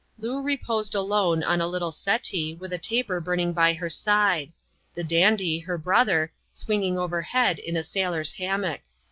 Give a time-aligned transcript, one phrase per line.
[0.17, 4.51] Loo reposed alone on a little settee, with a taper burning by lier side;
[4.95, 8.81] the dandy, her brother, swinging overhead in a sailor^s hammock.